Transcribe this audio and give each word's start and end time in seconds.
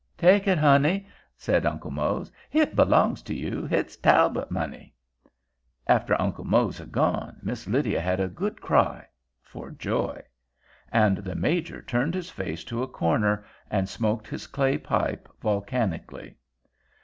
"Take 0.17 0.47
it, 0.47 0.57
honey," 0.57 1.05
said 1.37 1.63
Uncle 1.63 1.91
Mose. 1.91 2.31
"Hit 2.49 2.75
belongs 2.75 3.21
to 3.21 3.35
you. 3.35 3.67
Hit's 3.67 3.95
Talbot 3.95 4.49
money." 4.49 4.95
After 5.85 6.19
Uncle 6.19 6.43
Mose 6.43 6.79
had 6.79 6.91
gone, 6.91 7.37
Miss 7.43 7.67
Lydia 7.67 8.01
had 8.01 8.19
a 8.19 8.27
good 8.27 8.61
cry— 8.61 9.05
for 9.43 9.69
joy; 9.69 10.19
and 10.91 11.17
the 11.17 11.35
Major 11.35 11.83
turned 11.83 12.15
his 12.15 12.31
face 12.31 12.63
to 12.63 12.81
a 12.81 12.87
corner, 12.87 13.45
and 13.69 13.87
smoked 13.87 14.27
his 14.27 14.47
clay 14.47 14.79
pipe 14.79 15.29
volcanically. 15.39 16.33